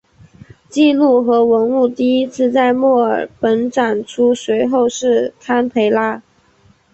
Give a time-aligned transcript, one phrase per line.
[0.67, 6.23] 记录和文物第一次在墨尔本展出随后是堪培拉。